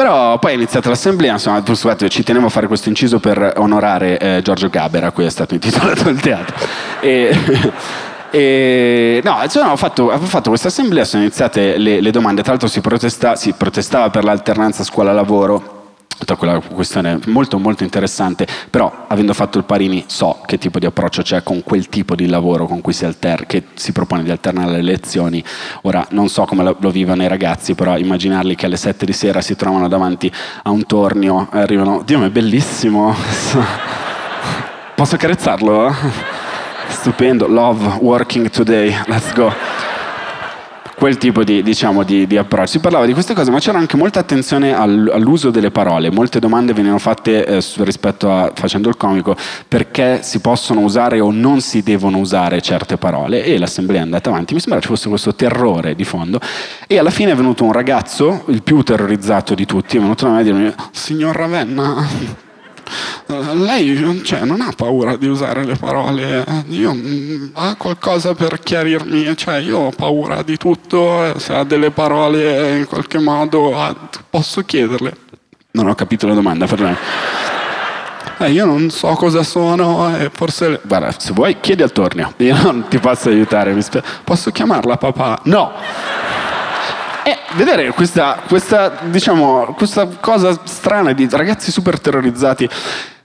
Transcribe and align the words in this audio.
Però 0.00 0.38
poi 0.38 0.52
è 0.52 0.54
iniziata 0.54 0.88
l'assemblea, 0.88 1.32
insomma, 1.32 1.62
scusate, 1.62 2.08
ci 2.08 2.22
tenevo 2.22 2.46
a 2.46 2.48
fare 2.48 2.66
questo 2.66 2.88
inciso 2.88 3.20
per 3.20 3.52
onorare 3.58 4.16
eh, 4.16 4.40
Giorgio 4.40 4.70
Gaber, 4.70 5.04
a 5.04 5.10
cui 5.10 5.26
è 5.26 5.28
stato 5.28 5.52
intitolato 5.52 6.08
il 6.08 6.18
teatro. 6.18 6.56
E, 7.00 7.36
e, 8.32 9.20
no, 9.22 9.46
cioè, 9.46 9.68
ho, 9.68 9.76
fatto, 9.76 10.08
fatto, 10.20 10.48
questa 10.48 10.68
assemblea, 10.68 11.04
sono 11.04 11.22
iniziate 11.24 11.76
le, 11.76 12.00
le 12.00 12.10
domande, 12.10 12.40
tra 12.40 12.52
l'altro 12.52 12.66
si, 12.66 12.80
protesta, 12.80 13.36
si 13.36 13.52
protestava 13.52 14.08
per 14.08 14.24
l'alternanza 14.24 14.84
scuola-lavoro 14.84 15.79
tutta 16.20 16.36
quella 16.36 16.60
questione 16.60 17.18
molto 17.26 17.58
molto 17.58 17.82
interessante, 17.82 18.46
però 18.68 19.06
avendo 19.08 19.32
fatto 19.32 19.56
il 19.56 19.64
Parini 19.64 20.04
so 20.06 20.42
che 20.44 20.58
tipo 20.58 20.78
di 20.78 20.84
approccio 20.84 21.22
c'è 21.22 21.42
con 21.42 21.62
quel 21.62 21.88
tipo 21.88 22.14
di 22.14 22.26
lavoro 22.26 22.66
con 22.66 22.82
cui 22.82 22.92
si, 22.92 23.06
alter- 23.06 23.46
che 23.46 23.64
si 23.72 23.92
propone 23.92 24.22
di 24.22 24.30
alternare 24.30 24.70
le 24.70 24.82
lezioni. 24.82 25.42
Ora 25.82 26.06
non 26.10 26.28
so 26.28 26.44
come 26.44 26.62
lo, 26.62 26.90
vivono 26.90 27.22
i 27.22 27.28
ragazzi, 27.28 27.74
però 27.74 27.96
immaginarli 27.96 28.54
che 28.54 28.66
alle 28.66 28.76
7 28.76 29.06
di 29.06 29.14
sera 29.14 29.40
si 29.40 29.56
trovano 29.56 29.88
davanti 29.88 30.30
a 30.62 30.70
un 30.70 30.84
tornio 30.84 31.48
e 31.52 31.58
arrivano, 31.58 32.02
Dio 32.04 32.18
ma 32.18 32.26
è 32.26 32.30
bellissimo, 32.30 33.14
posso 34.94 35.16
carezzarlo? 35.16 35.94
Stupendo, 36.88 37.46
love 37.46 37.96
working 38.00 38.50
today, 38.50 38.94
let's 39.06 39.32
go 39.32 39.69
quel 41.00 41.16
tipo 41.16 41.44
di, 41.44 41.62
diciamo, 41.62 42.02
di, 42.02 42.26
di, 42.26 42.36
approccio. 42.36 42.72
Si 42.72 42.78
parlava 42.78 43.06
di 43.06 43.14
queste 43.14 43.32
cose, 43.32 43.50
ma 43.50 43.58
c'era 43.58 43.78
anche 43.78 43.96
molta 43.96 44.20
attenzione 44.20 44.74
al, 44.74 45.10
all'uso 45.10 45.48
delle 45.48 45.70
parole. 45.70 46.10
Molte 46.10 46.40
domande 46.40 46.74
venivano 46.74 46.98
fatte 46.98 47.46
eh, 47.46 47.64
rispetto 47.78 48.30
a, 48.30 48.52
facendo 48.54 48.90
il 48.90 48.98
comico, 48.98 49.34
perché 49.66 50.20
si 50.22 50.40
possono 50.40 50.80
usare 50.80 51.18
o 51.18 51.30
non 51.30 51.62
si 51.62 51.82
devono 51.82 52.18
usare 52.18 52.60
certe 52.60 52.98
parole 52.98 53.42
e 53.42 53.56
l'assemblea 53.56 54.00
è 54.00 54.02
andata 54.02 54.28
avanti. 54.28 54.52
Mi 54.52 54.60
sembra 54.60 54.78
ci 54.82 54.88
fosse 54.88 55.08
questo 55.08 55.34
terrore 55.34 55.94
di 55.94 56.04
fondo 56.04 56.38
e 56.86 56.98
alla 56.98 57.08
fine 57.08 57.32
è 57.32 57.34
venuto 57.34 57.64
un 57.64 57.72
ragazzo, 57.72 58.44
il 58.48 58.62
più 58.62 58.82
terrorizzato 58.82 59.54
di 59.54 59.64
tutti, 59.64 59.96
è 59.96 60.00
venuto 60.00 60.26
da 60.26 60.32
me 60.32 60.40
a 60.40 60.42
dirmi, 60.42 60.74
signor 60.92 61.34
Ravenna 61.34 62.49
lei 63.54 64.22
cioè, 64.24 64.44
non 64.44 64.60
ha 64.60 64.72
paura 64.74 65.16
di 65.16 65.26
usare 65.26 65.64
le 65.64 65.76
parole, 65.76 66.44
io, 66.68 66.92
mm, 66.94 67.48
ha 67.54 67.74
qualcosa 67.76 68.34
per 68.34 68.58
chiarirmi, 68.60 69.36
cioè, 69.36 69.56
io 69.56 69.78
ho 69.78 69.90
paura 69.90 70.42
di 70.42 70.56
tutto, 70.56 71.38
se 71.38 71.54
ha 71.54 71.64
delle 71.64 71.90
parole 71.90 72.78
in 72.78 72.86
qualche 72.86 73.18
modo 73.18 73.96
posso 74.28 74.62
chiederle. 74.62 75.28
Non 75.72 75.86
ho 75.86 75.94
capito 75.94 76.26
la 76.26 76.34
domanda, 76.34 76.66
perdone. 76.66 76.98
Eh, 78.38 78.50
io 78.50 78.64
non 78.64 78.88
so 78.88 79.08
cosa 79.16 79.42
sono 79.42 80.16
e 80.16 80.30
forse... 80.32 80.80
Guarda, 80.82 81.14
se 81.16 81.32
vuoi 81.32 81.60
chiedi 81.60 81.82
al 81.82 81.92
tornio, 81.92 82.32
io 82.38 82.60
non 82.62 82.86
ti 82.88 82.98
posso 82.98 83.28
aiutare, 83.28 83.76
posso 84.24 84.50
chiamarla 84.50 84.96
papà? 84.96 85.40
No! 85.44 85.72
E 87.22 87.36
vedere 87.52 87.90
questa, 87.90 88.40
questa, 88.48 89.00
diciamo, 89.04 89.74
questa 89.76 90.06
cosa 90.20 90.58
strana 90.64 91.12
di 91.12 91.28
ragazzi 91.30 91.70
super 91.70 92.00
terrorizzati 92.00 92.68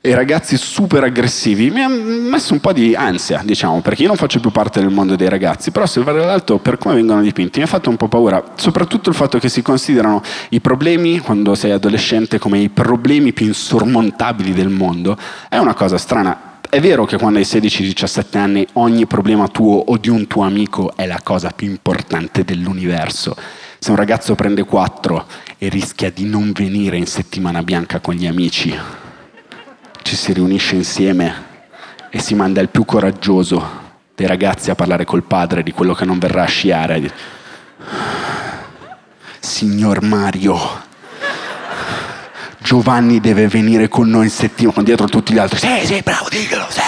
e 0.06 0.14
ragazzi 0.14 0.56
super 0.56 1.04
aggressivi 1.04 1.72
mi 1.72 1.82
ha 1.82 1.88
messo 1.88 2.54
un 2.54 2.60
po' 2.60 2.72
di 2.72 2.94
ansia, 2.94 3.42
diciamo, 3.44 3.82
perché 3.82 4.04
io 4.04 4.08
non 4.10 4.18
faccio 4.18 4.40
più 4.40 4.52
parte 4.52 4.80
del 4.80 4.92
mondo 4.92 5.16
dei 5.16 5.28
ragazzi, 5.30 5.72
però 5.72 5.88
guardo 5.92 6.20
dall'alto 6.20 6.60
per 6.60 6.78
come 6.78 6.94
vengono 6.94 7.24
dipinti 7.24 7.58
mi 7.58 7.66
ha 7.66 7.68
fatto 7.68 7.90
un 7.90 7.98
po' 7.98 8.08
paura, 8.08 8.52
soprattutto 8.54 9.10
il 9.10 9.16
fatto 9.16 9.40
che 9.40 9.50
si 9.50 9.64
considerano 9.64 10.22
i 10.50 10.62
problemi 10.62 11.18
quando 11.18 11.56
sei 11.56 11.72
adolescente 11.72 12.38
come 12.38 12.60
i 12.60 12.70
problemi 12.70 13.34
più 13.34 13.48
insormontabili 13.48 14.54
del 14.54 14.70
mondo, 14.70 15.18
è 15.50 15.58
una 15.58 15.74
cosa 15.74 15.98
strana. 15.98 16.60
È 16.70 16.80
vero 16.80 17.06
che 17.06 17.18
quando 17.18 17.40
hai 17.40 17.46
16-17 17.46 18.38
anni 18.38 18.68
ogni 18.74 19.08
problema 19.08 19.48
tuo 19.48 19.76
o 19.78 19.98
di 19.98 20.10
un 20.10 20.28
tuo 20.28 20.44
amico 20.44 20.96
è 20.96 21.08
la 21.08 21.22
cosa 21.24 21.50
più 21.50 21.68
importante 21.68 22.44
dell'universo 22.44 23.36
se 23.80 23.92
un 23.92 23.98
ragazzo 23.98 24.34
prende 24.34 24.64
4 24.64 25.26
e 25.60 25.70
rischia 25.70 26.10
di 26.10 26.26
non 26.26 26.52
venire 26.54 26.98
in 26.98 27.06
settimana 27.06 27.62
bianca 27.62 28.00
con 28.00 28.16
gli 28.16 28.26
amici, 28.26 28.76
ci 30.16 30.22
si 30.22 30.34
riunisce 30.34 30.76
insieme 30.76 31.44
e 32.10 32.20
si 32.20 32.36
manda 32.36 32.62
il 32.62 32.70
più 32.70 32.86
coraggioso 32.86 33.84
dei 34.16 34.26
ragazzi 34.26 34.72
a 34.72 34.76
parlare 34.76 35.04
col 35.04 35.24
padre 35.24 35.62
di 35.62 35.74
quello 35.74 35.94
che 35.94 36.06
non 36.06 36.20
verrà 36.20 36.44
a 36.44 36.48
sciare. 36.48 37.12
Signor 39.40 40.02
Mario, 40.02 40.58
Giovanni 42.60 43.20
deve 43.20 43.48
venire 43.48 43.90
con 43.90 44.08
noi 44.08 44.24
in 44.24 44.30
settimana, 44.30 44.84
dietro 44.84 45.08
tutti 45.08 45.34
gli 45.34 45.38
altri. 45.38 45.60
Sì, 45.60 45.86
sì, 45.86 46.02
bravo, 46.02 46.30
diglielo, 46.30 46.66
sì 46.70 46.82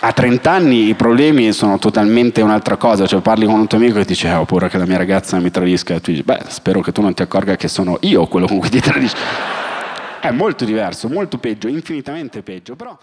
a 0.00 0.12
30 0.12 0.50
anni 0.50 0.88
i 0.88 0.94
problemi 0.94 1.52
sono 1.52 1.78
totalmente 1.78 2.40
un'altra 2.40 2.76
cosa, 2.76 3.06
cioè 3.06 3.20
parli 3.20 3.46
con 3.46 3.58
un 3.58 3.66
tuo 3.66 3.78
amico 3.78 3.98
e 3.98 4.02
ti 4.02 4.12
dice 4.12 4.28
eh, 4.28 4.34
ho 4.34 4.44
paura 4.44 4.68
che 4.68 4.78
la 4.78 4.86
mia 4.86 4.96
ragazza 4.96 5.38
mi 5.40 5.50
tradisca 5.50 5.94
e 5.94 6.00
tu 6.00 6.12
dici 6.12 6.22
beh 6.22 6.44
spero 6.48 6.80
che 6.80 6.92
tu 6.92 7.02
non 7.02 7.14
ti 7.14 7.22
accorga 7.22 7.56
che 7.56 7.66
sono 7.66 7.98
io 8.02 8.26
quello 8.26 8.46
con 8.46 8.58
cui 8.58 8.70
ti 8.70 8.80
tradisci. 8.80 9.16
È 10.20 10.30
molto 10.30 10.64
diverso, 10.64 11.08
molto 11.08 11.38
peggio, 11.38 11.68
infinitamente 11.68 12.42
peggio, 12.42 12.74
però 12.74 12.96